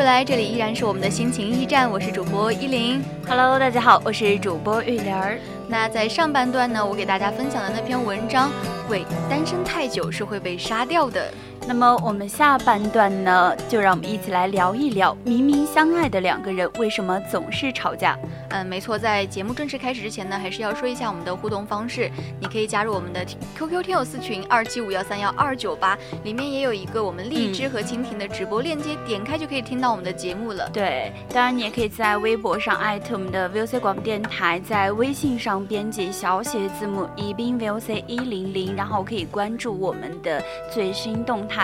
[0.00, 3.04] 回来，这里依然是我们的心情驿站，我是主播依林。
[3.28, 5.38] Hello，大家好，我是主播玉莲儿。
[5.68, 8.50] 那在上半段呢，我给大家分享的那篇文章，
[8.88, 11.30] 鬼，单身太久是会被杀掉的。
[11.70, 18.18] 那么我们下半段呢，就让我们一起来聊一聊，明明相爱的两个人为什么总是吵架？
[18.48, 22.10] 嗯，没错，在节目正式开始之前呢，还是要说一下我们的互动方式。
[22.40, 23.24] 你可以加入我们的
[23.56, 30.68] QQ 听友四群二七五幺三幺二九八，里面也有一个我们荔枝和蜻蜓的直播链接，点开就可以听到我们的节目了。
[30.72, 40.42] 对，当然你也可以在微博上艾特我们的 VOC 广播电台，在微信上编辑小写字母宜宾 VOC 一零零，然后可以关注我们的
[40.74, 41.59] 最新动态。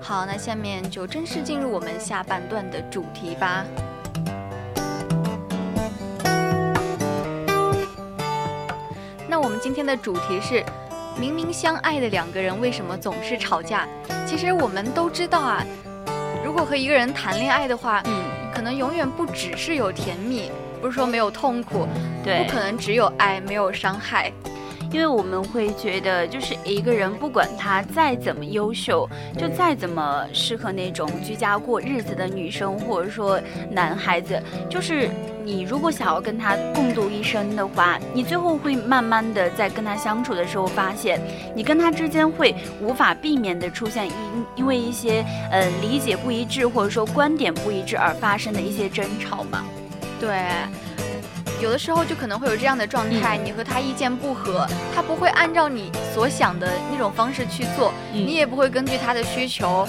[0.00, 3.64] 好，那下面就正式进入我们下半段的主题吧。
[9.26, 10.62] 那我们今天的主题是：
[11.18, 13.88] 明明相爱的两个人为什么总是吵架？
[14.26, 15.64] 其实我们都知道啊，
[16.44, 21.88] 如果和一个人谈恋爱的话，嗯，可能永远不只是有甜蜜，不是说没有痛苦，
[22.22, 24.30] 对不可能只有爱没有伤害。
[24.90, 33.40] 因为我们会觉得，就是一个人不管他再怎么优秀，就再怎么适合那种居家过日子的女生，或者说
[33.70, 35.08] 男孩子，就是
[35.44, 41.20] 你如果想要跟他共度一生的话，你最后会慢慢的在跟他相处的时候，发现
[41.54, 44.14] 你跟他之间会无法避免的出现因
[44.56, 49.64] 因为一些呃理解不一致或者说观点不一致而发生的一些争吵嘛。
[50.20, 50.40] 对，
[51.60, 59.86] 有的时候就可能会有这样的状态，你和他意见不合，他不会按照你所想的那种方式去做，嗯你也不会根据他的需求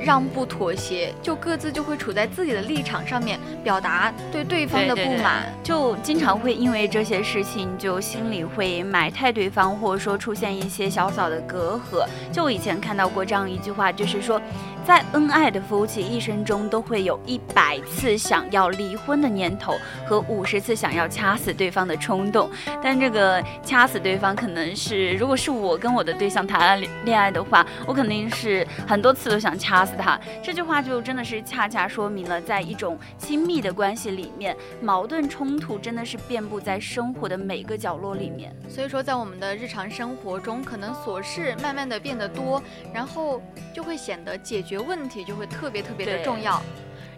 [0.00, 5.52] 让步妥协，就各自就会处在自己的立场上面，表达对对方的对对对不满。
[5.62, 12.06] 就经常会因为这些事情，就心里会埋汰对方，或者说出现一些小小的隔阂。
[12.32, 14.40] 就我以前看到过这样一句话，就是说，
[14.88, 19.74] 在恩爱的夫妻一生中，都会有一百次想要离婚的念头
[20.06, 22.50] 和五十次想要掐死对方的冲动。
[22.82, 30.18] 但这个掐死对方，可能是如果是我跟我的对象谈恋爱的话，我肯定是很多次都想掐死他。
[30.42, 38.56] 这句话就真的是恰恰说明了，在一种亲密的关系里面，矛盾冲突真的是遍布在生活的每个角落里面。
[38.70, 42.62] 所以说，在我们的日常生活中，可能琐事慢慢的变得多，
[42.94, 43.42] 然后
[43.74, 46.62] 就会显得解决问题就会特别特别的重要。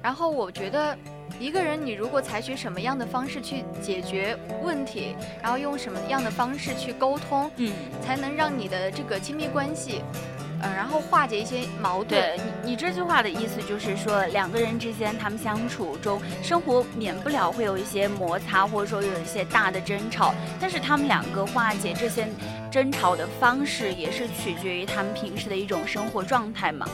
[0.03, 0.97] 然后我觉得，
[1.38, 7.71] 一个人你如果采取什么样的方式去解决问题，然后用什么样的方式去沟通，嗯，
[8.03, 10.03] 才能让你的这个亲密关系，
[10.62, 12.09] 呃，然后化解一些矛盾。
[12.09, 22.27] 对你，你这句话的意思就是说，两个人之间他们相处中，生活免不了会有一些摩擦，或者说有一些大的争吵，但是他们两个化解这些
[22.71, 26.88] 争吵的方式，也是取决于他们平时的一种生活状态嘛。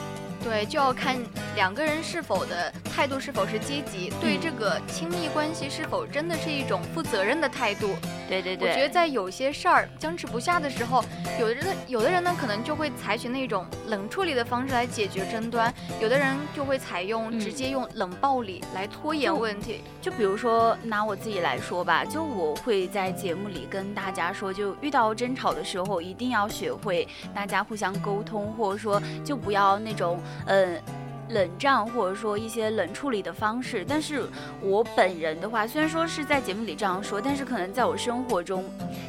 [0.46, 1.16] 对，就要看
[1.56, 7.96] 两个人是否的态度是否是积极，对嗯这个亲密关系是否真的是一种负责任的态度。
[8.28, 11.04] 对对对，我觉得在有些事儿僵持不下的时候，
[11.38, 19.80] 有的人有的人呢，可能就会采取那种冷处理的方式来解决争端，有的人就会采用嗯直接用冷暴力来拖延问题。
[20.02, 30.76] 就比如说拿我自己来说吧，就我会在节目里跟大家说，就遇到争吵的时候，一定要学会大家互相沟通，或者说就不要那种呃。
[31.30, 34.24] 冷战或者说一些冷处理的方式，但是
[34.60, 38.64] 我本人的话，虽然说是在节目里这样说，但是可能在我生活中，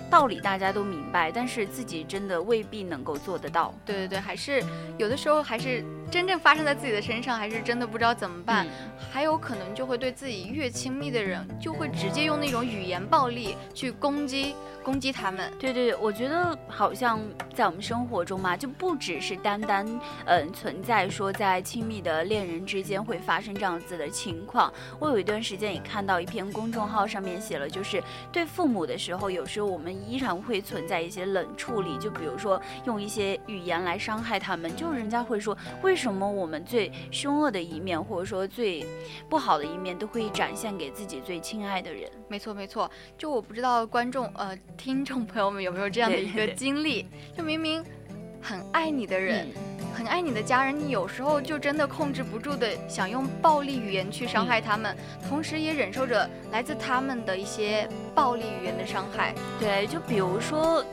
[0.10, 3.74] 道理大家都明白，但是自己真的未必能够做得到。
[3.86, 4.64] 对对对，还是
[4.98, 8.66] 有的时候还是真正发生在自己的身上，还是真的不知道怎么办。
[8.66, 8.70] 嗯
[9.10, 15.52] 还有可能就会对自己越亲密的人，就会直接用那种语言暴力去攻击攻击他们。
[15.58, 17.20] 对对，对，我觉得好像
[17.56, 19.88] 在我们生活中嘛，就不只是单单
[20.26, 24.72] 嗯、存在说在亲密的恋人之间会发生这样子的情况。
[25.00, 38.86] 我有一段时间也看到一篇公众号上面写了，就是对父母的时候，有时候我们依然会存在一些冷处理，就比如说用一些语言来伤害他们，就人家会说为什么我们最凶恶的一面，或者说最
[39.28, 42.10] 不好的一面，都会展现给自己最亲爱的人。
[42.28, 47.84] 没错没错，就我不知道观众呃 听众朋友们有没有这样的一个对对经历，就明明
[48.42, 49.48] 很爱你的人。
[49.56, 49.62] 嗯
[49.98, 54.96] 很爱你的家人，你有时候就真的控制不住的想用暴力语言去伤害他们，
[55.28, 59.34] 同时也忍受着来自他们的一些暴力语言的伤害。
[59.60, 60.86] 对，就比如说，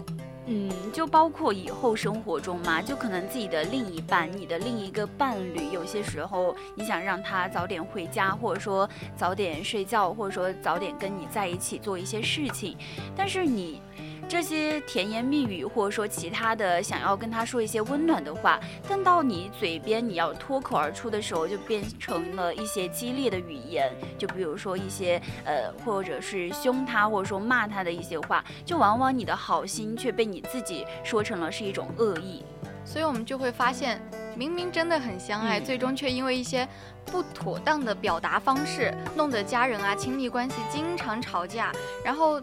[0.47, 12.77] 嗯，就包括以后生活中嘛，就可能自己的另一半、你的另一个伴侣，有些时候你想让他早点回家，或者说早点睡觉，或者说早点跟你在一起做一些事情，
[13.17, 13.81] 但是你。
[14.29, 32.43] 这些甜言蜜语，或者说其他的，想要跟他说一些温暖的话，但到你嘴边你要脱口而出的时候，就变成了一些激烈的语言，就比如说一些呃，或者是凶他，或者说骂他的一些话，就往往你的好心却被你自己说成了是一种恶意。
[32.87, 34.01] 所以我们就会发现，
[34.37, 36.69] 明明真的很相爱，嗯最终却因为一些
[37.07, 41.73] 不妥当的表达方式，弄得家人啊、亲密关系经常吵架，
[42.05, 42.39] 然后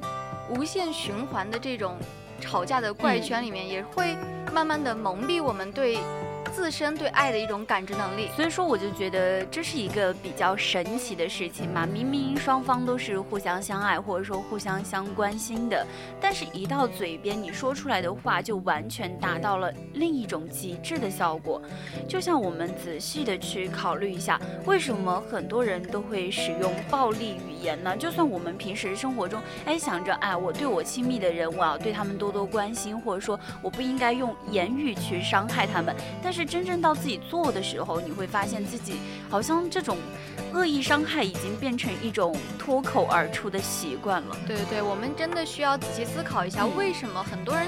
[0.52, 1.98] 无限循环的这种
[2.40, 4.16] 吵架的怪圈里面，也会
[4.54, 5.98] 慢慢的蒙蔽我们对
[6.52, 8.30] 自身对爱的一种感知能力。
[8.36, 11.86] 所以说，我就觉得这是一个比较神奇的事情嘛。
[11.86, 15.86] 明明双方都是互相相爱，或者说互相相关心的，
[16.20, 21.62] 但是一到嘴边，你说出来的话就完全达到了另一种极致的效果。
[22.08, 27.96] 就像我们仔细的去考虑一下，为什么很多人都会使用暴力语言呢？
[27.96, 38.96] 就算我们平时生活中，哎，想着，哎，我对我亲密的人，我要对他们多多关心，或者说我不应该用言语去伤害他们，但是真正到自己做的时候，你会发现自己
[39.30, 39.98] 好像这种
[40.54, 44.38] 恶意伤害已经变成一种脱口而出的习惯了。
[44.48, 47.66] 对对对，我们真的需要仔细思考一下，嗯为什么很多人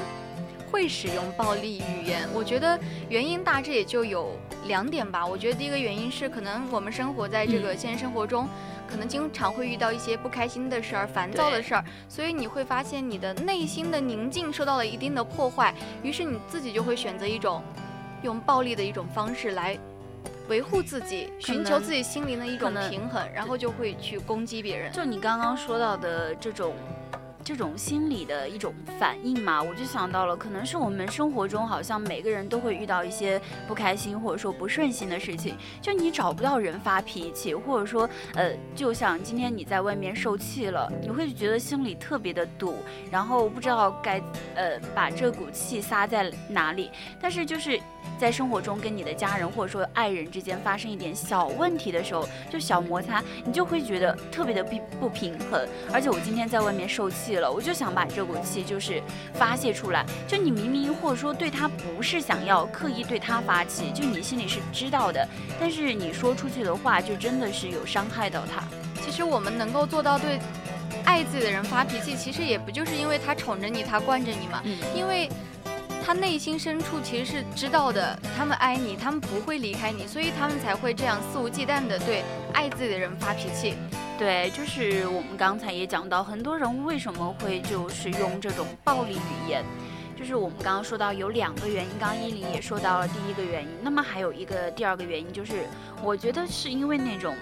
[0.72, 2.28] 会使用暴力语言？
[2.34, 2.80] 我觉得
[3.10, 4.38] 原因大致也就有
[4.68, 5.26] 两点吧。
[5.26, 8.48] 我觉得第一个原因是，可能我们生活在这个现实生活中，
[8.90, 17.62] 可能经常会遇到一些不开心的事儿、烦躁的事儿，所以你会发现你的内心的宁静受到了一定的破坏，于是你自己就会选择一种
[18.24, 19.78] 用暴力的一种方式来。
[20.50, 24.92] 维护自己，寻求自己心灵的一种平衡，然后就会去攻击别人。
[24.92, 26.74] 就你刚刚说到的这种。
[27.46, 33.38] 这种心理的一种反应嘛，我就想到了，可能是我们生活中好像每个人都会遇到一些
[33.68, 42.78] 不开心或者说不顺心的事情，就你找不到人发脾气，或者说，呃，就像今天你在外面受气了，你会觉得心里特别的堵，
[43.12, 44.22] 然后不知道该
[44.56, 47.78] 呃把这股气撒在哪里，但是就是
[48.20, 55.68] 在生活中跟你的家人或者说爱人之间发生一点小问题的时候，就小摩擦，你就会觉得特别的不不平衡。
[55.92, 59.02] 而且我今天在外面受气了，我就想把这股气就是
[59.34, 60.06] 发泄出来。
[60.28, 65.28] 就你明明或者说对他不是想要刻意对他发气，就你心里是知道的，
[65.60, 68.64] 但是你说出去的话就真的是有伤害到他。
[69.04, 70.40] 其实我们能够做到对
[71.04, 74.62] 爱自己的人发脾气，其实也不就是因为他宠着你，他惯着你嘛？
[74.64, 75.30] 嗯，因为
[76.06, 82.24] 他内心深处其实是知道的，他们爱你，他们不会离开你，所以他们才会这样肆无忌惮的对
[82.54, 83.76] 爱自己的人发脾气。
[84.20, 89.64] 对，就是我们刚才也讲到，很多人为什么会就是用这种暴力语言。
[90.16, 95.66] 就是我们刚刚说到有两个原因，刚刚依林也说到了第一个原因，那么还有一个第二个原因，就是
[96.04, 97.36] 我觉得是因为那种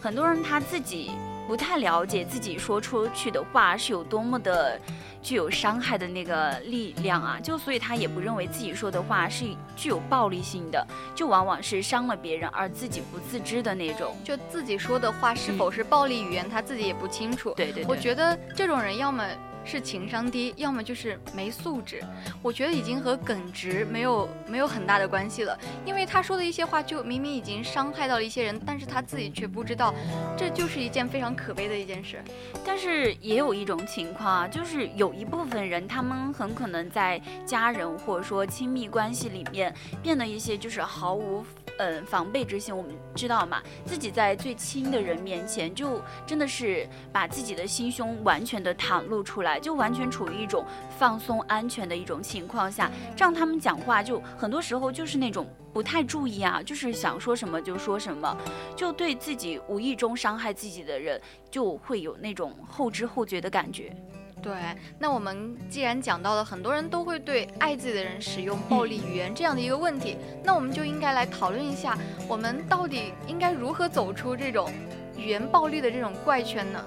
[0.00, 1.10] 很多人他自己
[1.48, 4.78] 不太了解自己说出去的话是有多么的
[5.22, 14.14] 具有伤害的那个力量啊，就所以他也不认为自己说的话是具有暴力性的，就往往是伤了别人而自己不自知的那种。
[14.22, 17.54] 就自己说的话是否是暴力语言，他自己也不清楚。
[17.56, 19.26] 对对对，我觉得这种人要么
[19.68, 22.02] 是情商低，要么就是没素质。
[22.40, 29.94] 我觉得已经和耿直没有没有很大的关系了，因为他说的一些话就明明已经伤害到了一些人，但是他自己却不知道，
[30.38, 32.22] 这就是一件非常可悲的一件事。
[32.64, 41.44] 但是也有一种情况啊，就是有一部分人，他们很可能在家人或者说亲密关系里面变得一些就是毫无。
[41.80, 50.64] 嗯，防备之心，我们知道嘛，自己在最亲的人面前，就真的是把自己的心胸完全的袒露出来，来，就完全处于一种
[50.96, 58.36] 放松、安全的一种情况下，这样他们讲话就很多时候就是那种不太注意啊，就是想说什么就说什么，
[58.76, 63.92] 就对自己无意中伤害自己的人，就会有那种后知后觉的感觉。
[64.40, 64.54] 对，
[65.00, 71.98] 那我们既然讲到了很多人都会对爱自己的人使用暴力语言这样的一个问题，那我们就应该来讨论一下，
[72.28, 74.70] 我们到底应该如何走出这种
[75.16, 76.84] 语言暴力的这种怪圈呢？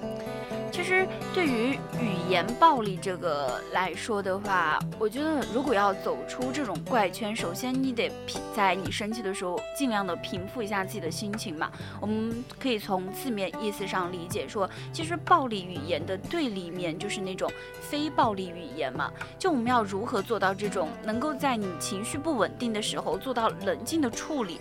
[0.72, 11.70] 其实对于语言暴力这个来说的话，我觉得如果要走出这种怪圈，首先你得平在你生气的时候，尽量的平复一下自己的心情嘛。
[12.00, 17.52] 我们可以从字面意思上理解说，其实暴力语言的对立面就是那种
[17.82, 19.12] 非暴力语言嘛。
[19.38, 24.58] 就我们要如何做到这种能够在你情绪不稳定的时候做到冷静的处理，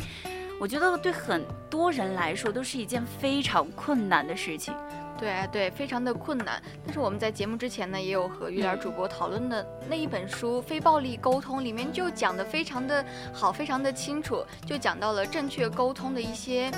[0.60, 4.76] 我觉得对很多人来说都是一件非常困难的事情。
[5.22, 6.62] 对对，非常的困难。
[6.84, 16.72] 但是我们在节目之前呢，也有和玉莲主播讨论的那一本书《非暴力沟通》里面就讲的非常的好，非常的清楚，就讲到了正确沟通的一些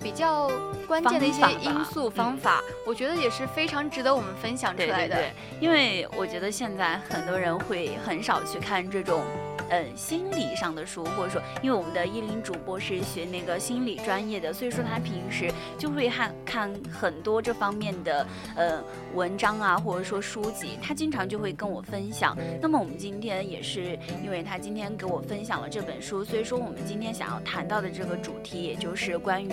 [0.00, 0.48] 比较
[0.86, 5.16] 关键的一些因素方法，我觉得也是非常值得我们分享出来的。
[5.16, 9.22] 对对对，因为我觉得现在很多人会很少去看这种。
[9.70, 18.82] 嗯，心理上的书，或者说，因为我们的依林主播是学那个心理专业的，所以说他平时就会看看很多这方面的呃
[19.14, 22.36] 文章啊，或者说书籍，他经常就会跟我分享。
[22.60, 29.48] 那么我们今天也是因为他今天给我分享了这本书，所以说我们今天想要谈到的这个主题，也就是关于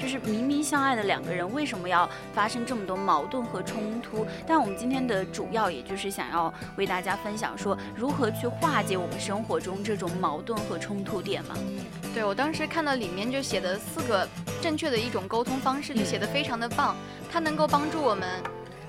[0.00, 4.26] 就是明明相爱的两个人为什么要发生这么多矛盾和冲突？
[4.46, 9.43] 但我们今天的主要也就是想要为大家分享说如何去化解我们生活。
[9.60, 11.54] 中这种矛盾和冲突点嘛，
[12.14, 14.26] 对我当时看到里面就写的四个
[14.60, 16.96] 正确的一种沟通方式，就写的非常的棒。
[17.30, 18.28] 它能够帮助我们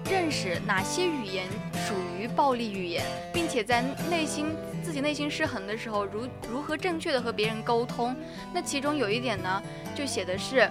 [0.10, 1.48] 认识哪些语言
[1.88, 4.48] 属于暴力语言，并且在内心
[4.84, 8.16] 自己内心失衡的时候，如如何正确的和别人沟通。
[8.54, 9.62] 那其中有一点呢，
[9.96, 10.70] 就写的是，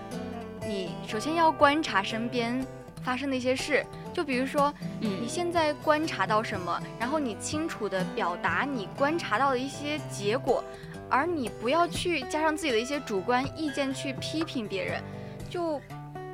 [0.67, 2.65] 你首先要观察身边
[3.05, 3.85] 发生的一些事。
[4.13, 10.65] 就比如说，你现在观察到什么，然后你清楚的表达你观察到的一些结果，
[11.11, 15.03] 而你不要去加上自己的一些主观意见去批评别人。
[15.51, 15.79] 就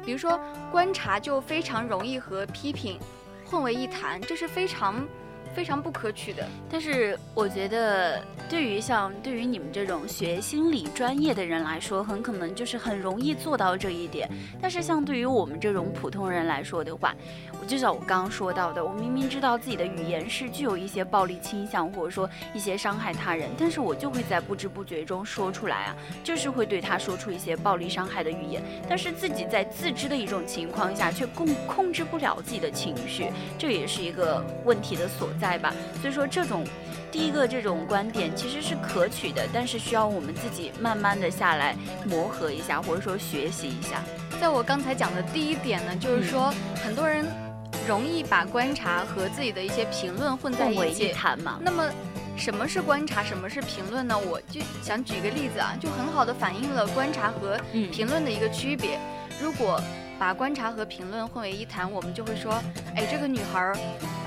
[0.05, 2.99] 比如说，观察就非常容易和批评
[3.45, 5.07] 混为一谈，这是非常。
[5.55, 14.29] 非常不可取的，但是我觉得，对于像对于你们这种学心理专业的人来说，很可能就是很容易做到这一点。
[14.61, 17.15] 但是像对于我们这种普通人来说的话，
[17.67, 28.63] 就像我刚刚说到的，我明明知道自己的语言是具有一些暴力倾向，或者说一些伤害他人，但是我就会在不知不觉中说出来啊，就是会对他说出一些暴力伤害的语言。
[28.89, 33.27] 但是自己在自知的一种情况下，却控控制不了自己的情绪，
[33.59, 35.61] 这也是一个问题的所在。
[35.61, 36.65] 吧，所以说这种
[37.11, 44.03] 第一个这种观点其实是可取的，但是需要我们自己慢慢的下来磨合一下，或者说学习一下。
[44.41, 47.27] 在我刚才讲的第一点呢，就是说很多人
[47.87, 51.59] 容易把观察和自己的一些评论混在一起谈嘛。
[51.61, 51.85] 那么
[52.37, 54.17] 什么是观察，什么是评论呢？
[54.17, 57.59] 我就想举个例子啊，就很好的反映了观察和
[57.91, 58.99] 评论的一个区别。
[59.43, 59.81] 如果
[60.21, 62.53] 把观察和评论混为一谈，我们就会说，
[62.95, 63.77] 哎，这个女孩儿，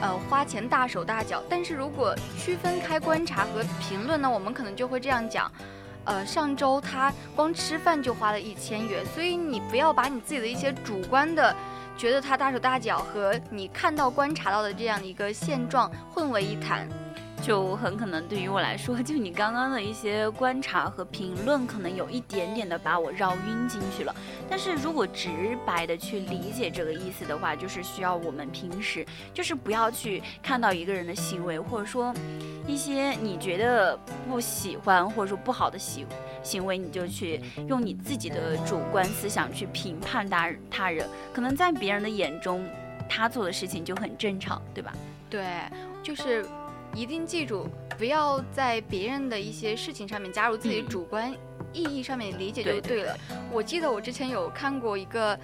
[0.02, 1.44] 呃，花钱大手大脚。
[1.48, 5.52] 但是如果区分开观察和评论呢，我们可能就会这样讲，
[6.06, 9.06] 呃，上周她光吃饭就花了一千元。
[9.14, 11.56] 所以你不要把你自己的一些主观的
[11.96, 16.90] 觉得她大手大脚和你看到观察到的这样一个现状混为一谈。
[17.44, 24.16] 就很可能对于我来说， 就你刚刚的一些观察和评论，可能有一点点的把我绕晕进去了。
[24.50, 25.30] 但是如果直
[25.66, 32.14] 白的去理解这个意思的话，就是需要我们平时就是不要去看到一个人的行为，或者说
[32.66, 33.98] 一些你觉得
[34.30, 36.08] 不喜欢或者说不好的行
[36.44, 41.06] 行为，你就去用你自己的主观思想去评判他他人。
[41.34, 42.66] 可能在别人的眼中，
[43.10, 44.94] 他做的事情就很正常，对吧？
[45.30, 45.44] 对，
[46.02, 46.46] 就是。
[46.96, 51.34] 一定记住，不要在别人的一些事情上面加入自己主观
[51.74, 53.18] 意义上面理解就对了。
[53.52, 55.38] 我记得我之前有看过一个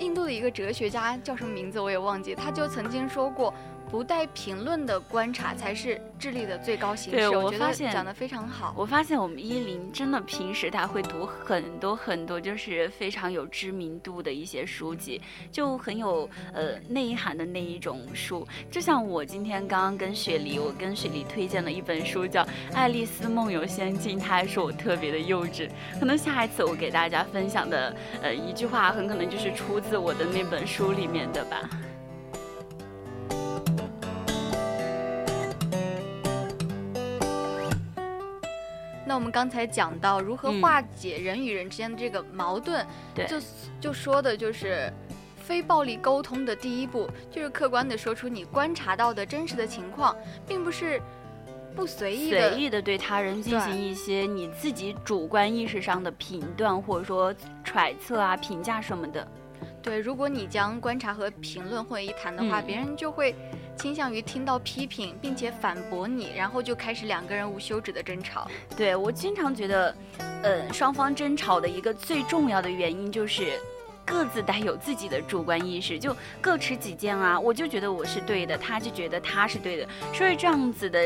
[0.00, 3.54] 印度的一个哲学家，叫什么名字我也忘记，他就曾经说过。
[3.90, 7.16] 不带评论的观察才是智力的最高形式。
[7.16, 8.74] 对，我发现讲的非常好。
[8.76, 15.20] 我发现我们依林真的平时他会读很多很多，就是非常有知名度的一些书籍，
[15.52, 18.46] 就很有呃内涵的那一种书。
[18.70, 22.42] 就像我今天刚刚跟雪梨，我跟雪梨推荐了一本书，叫
[22.74, 25.68] 《爱丽丝梦游仙境》，他还说我特别的幼稚。
[26.00, 31.68] 可能下一次我给大家分享的呃一句话，很可能就是出自我的那本书里面的吧。
[39.16, 43.36] 我们刚才讲到如何嗯化解人与人之间的这个矛盾，对就
[43.80, 44.92] 就说的就是。
[45.38, 50.12] 非暴力沟通的第一步就是客观的说出你观察到的真实的情况，
[50.44, 51.00] 并不是
[51.76, 57.32] 不随意的随意的对他人进行一些你自己主观意识上的评断，或者说
[57.62, 59.24] 揣测啊、评价什么的。
[59.80, 63.32] 对，如果你将观察和评论混为一谈的话，嗯别人就会
[63.76, 68.48] 倾向于听到批评，并且反驳你，然后就开始两个人无休止的争吵。
[68.76, 69.94] 对我经常觉得，
[70.42, 73.60] 呃，双方争吵的一个最重要的原因就是。
[74.06, 77.38] 各自带有自己的主观意识，就各持己见啊！
[77.38, 80.98] 我就觉得我是对的，他就觉得他是对的，所以这样子的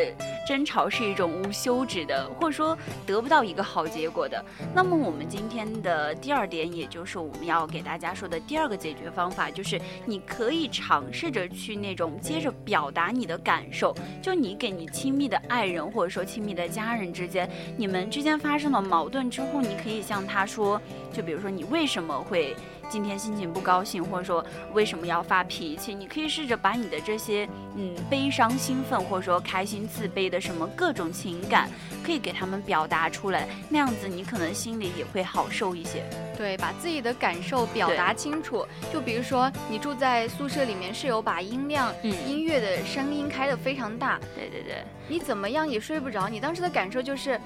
[0.46, 2.76] 争吵是一种无休止的，或者说
[3.06, 4.44] 得不到一个好结果的。
[4.74, 20.78] 那么我们今天的第二点，也就是我们要给大家说的第二个解决方法，就是你可以尝试着去那种接着表达你的感受，就你给你亲密的爱人或者说亲密的家人之间，你们之间发生了矛盾之后，你可以向他说，
[21.12, 22.54] 就比如说你为什么会
[22.90, 24.44] 今天心情不高兴，或者说
[24.74, 31.70] 为什么要发脾气，你可以试着把你的这些嗯悲伤、兴奋，或者说开心、自卑的什么各种情感，
[32.04, 36.02] 可以给他们表达出来，那样子你可能心里也会好受一些。
[36.36, 38.66] 对，把自己的感受表达清楚。
[38.92, 46.28] 就比如说，你住在宿舍里面，室友把音量、嗯音乐的声音开得非常大，对对对，你怎么样也睡不着。
[46.28, 47.40] 你当时的感受就是，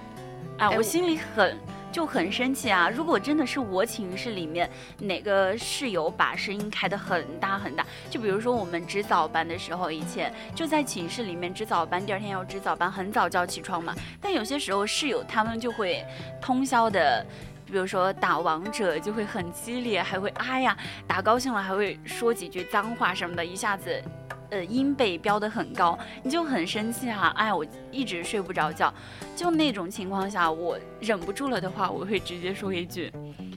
[0.58, 1.56] 啊，我心里很
[1.94, 2.90] 就很生气啊！
[2.90, 13.94] 如果真的是我寝室里面哪个室友把声音开得很大很大，就比如说我们值早班的时候，以前就在寝室里面值早班，第二天要值早班，很早就要起床嘛。
[14.20, 16.04] 但有些时候室友他们就会
[16.42, 17.24] 通宵的。
[17.66, 24.02] 比如说打王者就会很激烈，还会哎呀打高兴了还会说几句脏话什么的，一下子，
[24.50, 27.32] 呃音被标得很高，你就很生气啊！
[27.36, 28.92] 哎，我一直睡不着觉，
[29.34, 33.12] 就那种情况下，我忍不住了的话，我会直接说一句，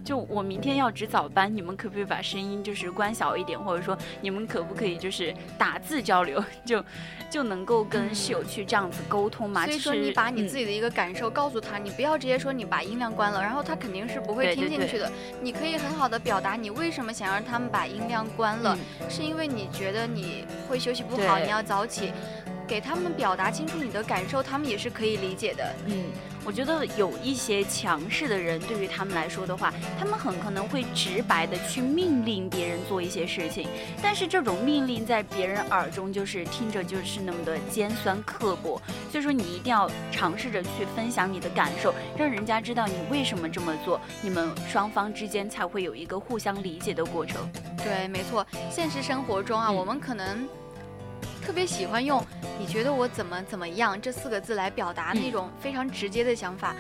[0.08, 6.82] 就我明天要值早班，你们可不可以把声音就是关小一点，或者说你们可不可以就是打字交流，就
[7.30, 9.66] 就能够跟室友去这样子沟通嘛？
[9.66, 15.12] 所以说你把你嗯自己的一个感受告诉他，你不要直接说你把音量关了，然后他肯定是不会听进去的。
[15.42, 18.78] 你可以很好的表达你为什么想让他们把音量关了，
[19.10, 22.14] 是因为你觉得你会休息不好，你要早起。
[22.68, 25.74] 给他们表达清楚你的感受，他们也是可以理解的。
[25.88, 26.06] 嗯，
[26.44, 33.68] 我觉得有一些强势的人，对于他们来说的话，他们很可能会直白的去命令别人做一些事情，
[34.02, 47.50] 但是这种命令在别人耳中就是听着就是那么的尖酸刻薄，所以说你一定要尝试着去分享你的感受，让人家知道你为什么这么做，你们双方之间才会有一个互相理解的过程。
[47.78, 48.46] 对，没错。
[48.70, 50.48] 现实生活中啊，嗯我们可能
[51.48, 52.22] 特别喜欢用
[52.60, 56.76] “你觉得我怎么怎么样”这四个字来表达嗯那种非常直接的想法，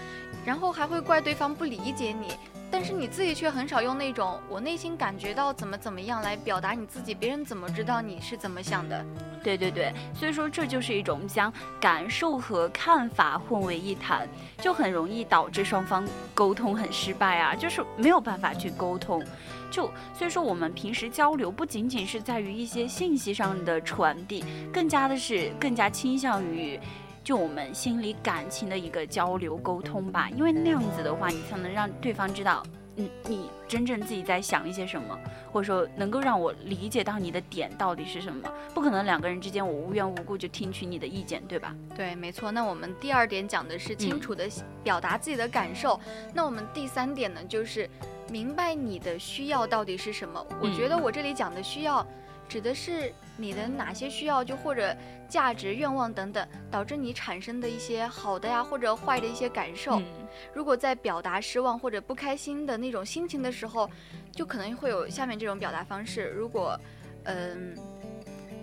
[0.45, 2.33] 然后还会怪对方不理解你。
[2.69, 9.05] 但是你自己却很少用那种“我内心感觉到怎么怎么样”来表达你自己，别人怎么知道你是怎么想的？
[9.41, 14.27] 对对对，所以说这就是一种将感受和看法混为一谈，
[14.59, 19.23] 就很容易导致双方沟通很失败啊，就是没有办法去沟通。
[19.71, 26.79] 就所以说，我们平时交流不仅仅是在于一些信息上的传递，更加的是更加倾向于。
[27.23, 32.63] 就我们心理感情的一个交流沟通吧，因为那样子的话，你才能让对方知道，
[32.95, 35.19] 嗯，你真正自己在想一些什么，
[35.51, 38.49] 或者说能够让我理解到你的点到底是什么。
[38.73, 41.75] 不可能两个人之间我无缘无故就听取你的意见，对吧？
[41.93, 42.49] 对，没错。
[42.49, 44.47] 那我们第二点讲的是清楚的
[44.81, 45.99] 表达自己的感受。
[46.33, 47.89] 那我们第三点呢，就是
[48.29, 50.45] 明白你的需要到底是什么。
[50.61, 52.05] 我觉得我这里讲的需要，
[52.47, 54.95] 指的是你的哪些需要，就或者
[55.29, 59.99] 价值、愿望等等，导致你产生的一些好的呀或者坏的一些感受。
[59.99, 60.05] 嗯
[60.53, 63.89] 如果在表达失望或者不开心的那种心情的时候，
[64.31, 66.27] 就可能会有下面这种表达方式。
[66.29, 66.79] 如果，
[67.23, 67.75] 嗯、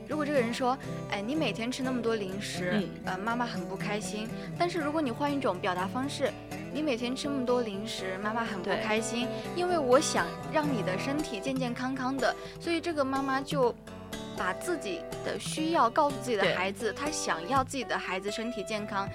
[0.08, 0.78] 如果这个人说，
[1.10, 4.28] 哎，你每天吃那么多零食，嗯呃，妈妈很不开心。
[4.56, 6.30] 但是如果你换一种表达方式，
[6.74, 13.72] 你每天吃那么多零食，妈妈很不开心，因为我想让你的身体健健康康的，所以这个妈妈就。
[14.36, 19.08] 把自己的需要告诉自己的孩子，她想要自己的孩子身体健康，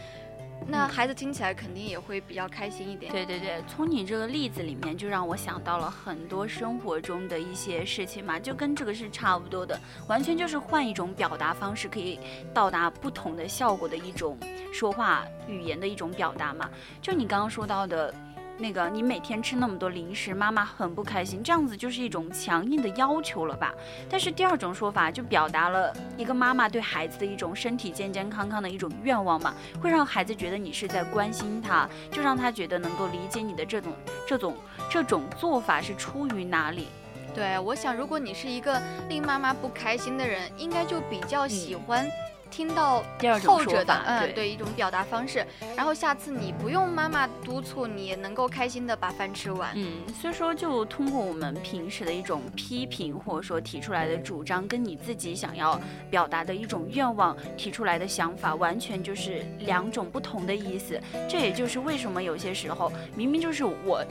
[0.67, 3.11] 那孩子听起来肯定也会比较开心一点。
[3.11, 12.19] 对对对，从你这个例子里面，就让我想到了很多生活中的一些事情嘛，就跟这个是差不多的，完全就是换一种表达方式，可以
[12.53, 14.37] 到达不同的效果的一种
[14.71, 16.69] 说话语言的一种表达嘛。
[17.01, 18.13] 就你刚刚说到的。
[18.59, 23.73] 那个你每天吃那么多零食，妈妈很不开心，这样子就是一种强硬的要求了吧？
[24.09, 33.93] 但是第二种说法就表达了一个妈妈对孩子的一种身体健健康康的一种愿望嘛，会让孩子觉得你是在关心他，就让他觉得能够理解你的这种
[34.27, 34.55] 这种
[34.89, 36.89] 这种做法是出于哪里？
[37.33, 42.05] 对，我想如果你是一个令妈妈不开心的人，应该就比较喜欢。
[42.49, 43.03] 听到
[43.45, 45.45] 后者的，嗯，对对，一种表达方式。
[45.75, 49.71] 然后下次你不用妈妈督促，你也能够开心的把饭吃完。
[49.75, 60.99] 嗯，所以说就通过我们平时的一种批评，或者说提出来的主张，跟你自己想要表达的一种愿望提出来的想法，完全就是两种不同的意思。
[61.29, 64.03] 这也就是为什么有些时候明明就是我。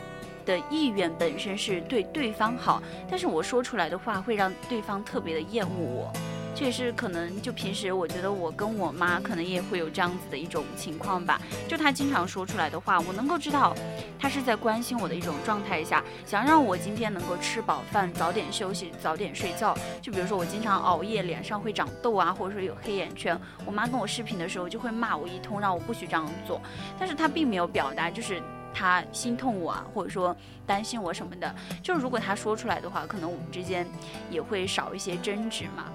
[0.47, 6.13] 的意愿本身是对对方好，但是我说出来的话会让对方特别的厌恶我，
[6.59, 13.73] 这也是可能就平时我觉得我跟我妈可能也会有这样子的一种情况吧，就她经常说出来的话，我能够知道
[14.19, 19.73] 她是在关心我的一种状态下，想让我今天能够吃饱饭，早点休息，早点睡觉。
[20.03, 26.61] 就比如说我经常熬夜，脸上会长痘啊，或者说有黑眼圈，我妈跟我视频的时候就会骂我一通，让我不许这样做，
[26.99, 28.43] 但是她并没有表达就是。
[28.75, 33.85] 他心痛我啊，或者说担心我什么的，就是如果他说出来的话，可能我们之间
[34.31, 35.87] 也会少一些争执嘛。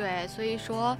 [0.00, 0.96] 对，所以说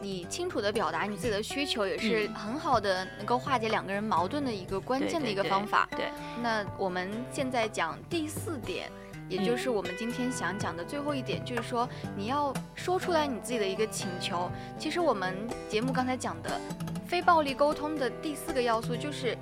[0.00, 5.88] 你清楚的表达你自己的需求，也是嗯很好的能够化解两个人矛盾的一个关键的一个方法。
[5.90, 6.06] 对，
[6.40, 8.88] 那我们现在讲第四点，
[9.28, 14.48] 也嗯就是我们今天想讲的最后一点，就是说你要说出来你自己的一个请求。
[14.78, 15.36] 其实我们
[15.68, 16.60] 节目刚才讲的
[17.08, 19.36] 非暴力沟通的第四个要素，就是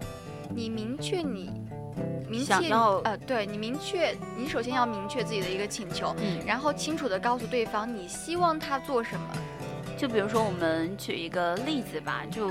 [0.48, 1.61] 你明确你。
[2.32, 2.54] 明确
[3.04, 9.26] 呃，对你明确，你首先要明确自己的一个请求，嗯，然后清楚的告诉对方你希望他做什么。
[9.98, 12.48] 就比如说我们举一个例子吧，就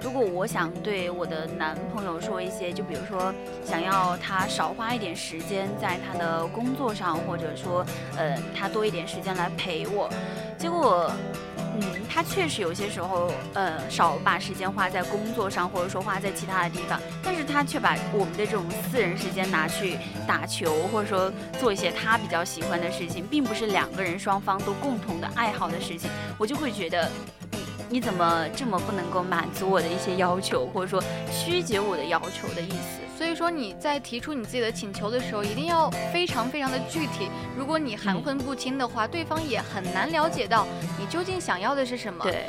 [0.00, 3.32] 如果我想对我的男朋友说一些，就比如说
[3.64, 7.84] 想要他少花一点时间在他的工作上，或者说
[8.16, 10.10] 呃他多一点时间来陪我，
[10.58, 11.10] 结果。
[11.56, 27.10] 嗯，他确实有些时候，呃，少把时间花在工作上，或者说花在其他的地方，但是他却把我们的这种私人时间拿去打球，或者说做一些他比较喜欢的事情，并不是两个人双方都共同的爱好的事情，我就会觉得，
[27.94, 32.98] 你你怎么这么不能够满足我的一些要求，或者说曲解我的要求的意思？
[33.16, 37.30] 所以说你在提出你自己的请求的时候，一定要非常非常的具体。
[37.56, 40.66] 如果你含混不清的话，对方也很难了解到
[40.98, 42.24] 你究竟想要的是什么。
[42.24, 42.46] 对。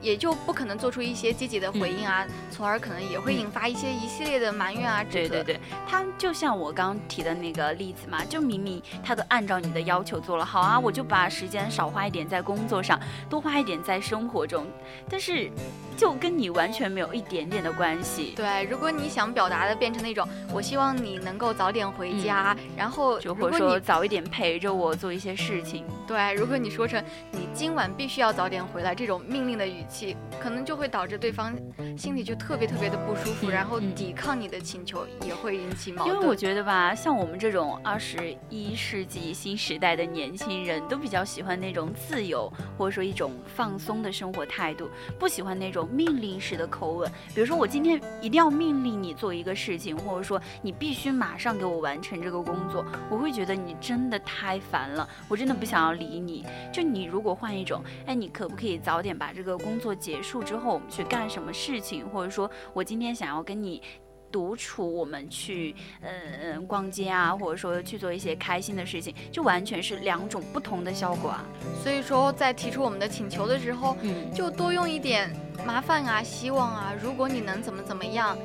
[0.00, 5.36] 也就不可能做出一些积极的回应啊，从而可能也会引发一些一系列的埋怨啊、指责。
[5.36, 14.66] 对对对，他就像我刚刚提的那个例子嘛，就明明他都按照你的要求做了，好啊，我就把时间少花一点在工作上，多花一点在生活中，
[15.08, 15.50] 但是
[15.96, 18.34] 就跟你完全没有一点点的关系。
[18.36, 25.84] 对，如果你想表达的变成那种，我希望你能够早点回家，然后或者说早一点陪着我做一些事情。
[26.06, 31.54] 对，如果你说成你今晚必须要早点回来这种命令的语气，可能就会导致对方
[31.96, 36.14] 心里就特别特别的不舒服，嗯然后嗯抵抗你的请求，也会引起矛盾。
[36.14, 47.10] 因为我觉得吧，像我们这种二十一世纪新时代的年轻人，都比较喜欢那种自由，或者说一种放松的生活态度，不喜欢那种命令式的口吻。
[47.34, 56.44] 比如说，我今天一定要命令你做一个事情，或者说你必须马上给我完成这个工作，我会觉得你真的太烦了，我真的不想要理你。
[56.72, 63.82] 就你如果换一种，哎，你可不可以早点把这个工作结束之后，我们去干什么事情，或者说我今天想要跟你。
[64.28, 66.10] 独处，我们去呃
[66.42, 71.46] 呃逛街啊，或者说去做一些开心的事情，就完全是两种不同的效果啊。
[71.82, 75.30] 所以说，在提出我们的请求的时候，嗯，就多用一点
[75.64, 78.36] 麻烦啊、希望啊，如果你能怎么怎么样，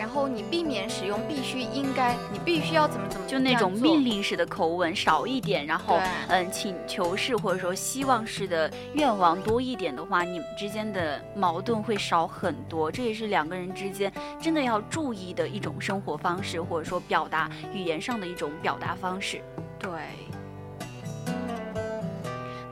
[0.00, 12.90] 然后你避免使用必须、应该，你必须要怎么怎么就那种命令式的口吻少一点，然后嗯请求式或者说希望式的愿望多一点的话，你们之间的矛盾会少很多。
[12.90, 14.10] 这也是两个人之间
[14.40, 19.42] 真的要注意的一种生活方式，或者说表达语言上的一种表达方式。
[19.78, 19.90] 对。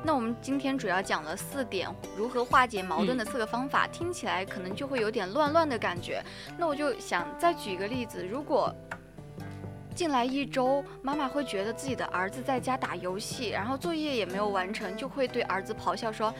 [0.08, 6.24] 那我们今天主要讲了四点如何化解矛盾的四个方法，听起来可能就会有点乱乱的感觉。
[6.56, 8.74] 那我就想再举一个例子，如果
[9.94, 16.32] 进来一周，妈妈会觉得自己的儿子在家打游戏，然后作业也没有完成，就会对儿子咆哮说：“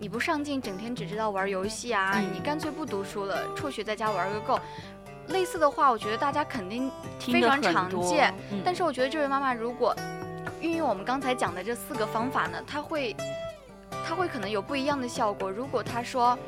[0.00, 2.12] 你不上进，整天只知道玩游戏啊！
[2.14, 4.58] 嗯你干脆不读书了，辍学在家玩个够。”
[5.28, 8.32] 类似的话，我觉得大家肯定非常常见。
[8.50, 9.94] 嗯但是我觉得这位妈妈如果
[10.60, 13.14] 运用我们刚才讲的这四个方法呢，他会，
[14.06, 15.50] 他会可能有不一样的效果。
[15.50, 16.38] 如果他说，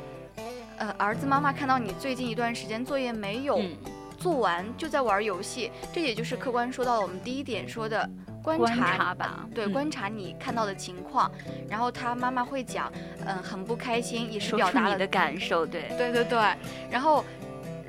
[0.77, 3.77] 呃，儿子，妈妈看到你最近一段时间作业没有嗯
[4.17, 8.09] 做完就在玩游戏，这也就是客观说到了我们第一点说的
[8.41, 11.31] 观观察察吧，对，嗯观察你看到的情况，
[11.69, 12.91] 然后他妈妈会讲，
[13.25, 15.87] 嗯，很不开心，也是表达了你的感受，对。
[15.97, 16.39] 对对对，
[16.89, 17.23] 然后。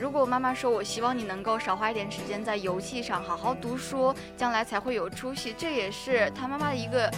[0.01, 7.13] 如果妈妈说，我希望你能够少花一点时间在游戏上，好好读书，将来才会有出息，这也是他妈妈的一个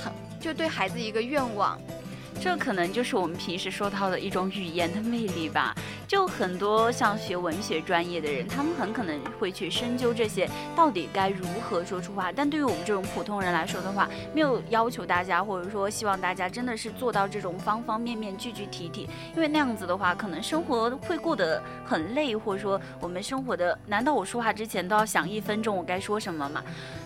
[0.00, 1.76] 很就对孩子一个愿望。
[2.40, 5.74] 这可能就是我们平时说到的一种语言的魅力吧。
[6.10, 12.32] 就很多像学文学专业的人，他们很可能会去深究这些到底该如何说出话。
[12.32, 26.60] 但对于我们这种普通人来说的话，没有要求大家，或者说希望大家真的是做到这种方方面面具具体体，因为那样子的话，可能生活会过得很累，或者说我们生活的，难道我说话之前都要想一分钟我该说什么吗？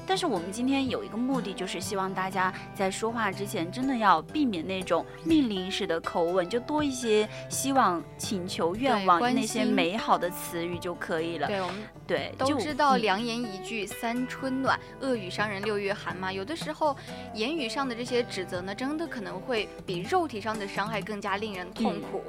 [0.06, 11.46] 但是我们今天有一个目的，就是希望大家在说话之前，真的要避免那种命令式的口吻，就多一些希望、请求、愿望关那些美好的词语就可以了。
[11.46, 11.76] 对，我们
[12.06, 16.32] 对，都知道嗯良言一句三春暖，恶语伤人六月寒嘛。
[16.32, 16.96] 有的时候
[17.34, 22.22] 言语上的这些指责呢，真的可能会比肉体上的伤害更加令人痛嗯苦。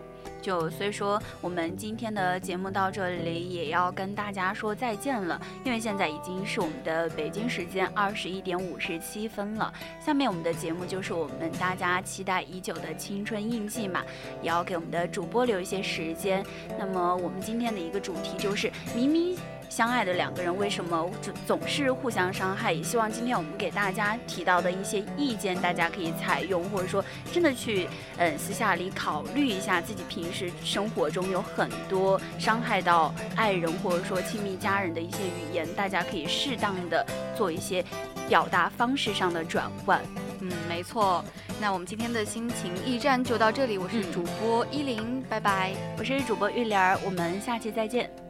[0.46, 9.74] 就所以说，我们今天的节目到这里也要跟大家说再见了，因为现在已经是我们的北京时间二十一点五十七分了。
[10.00, 14.04] 下面我们的节目就是我们大家期待已久的青春印记嘛，
[14.44, 16.46] 也要给我们的主播留一些时间。
[16.78, 19.36] 那么我们今天的一个主题就是明明。
[19.70, 22.72] 相爱的两个人为什么总总是互相伤害？
[22.72, 37.84] 也希望今天我们给大家提到的一些意见，大家可以采用，或者说真的去嗯私下里考虑一下自己平时生活中有很多伤害到爱人或者说亲密家人的一些语言，大家可以适当的做一些
[38.30, 40.02] 表达方式上的转换。
[40.40, 41.24] 嗯，没错。
[41.60, 45.74] 那我们今天的心情驿站就到这里，我是嗯主播依林，拜拜。
[45.98, 48.25] 我是主播玉莲儿，我们下期再见。